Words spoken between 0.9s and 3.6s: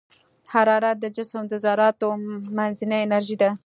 د جسم د ذراتو منځنۍ انرژي ده.